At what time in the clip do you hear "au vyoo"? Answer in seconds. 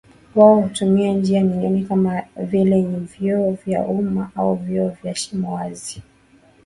4.35-4.89